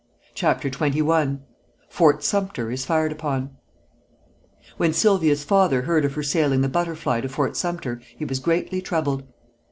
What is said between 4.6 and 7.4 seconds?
When Sylvia's father heard of her sailing the Butterfly to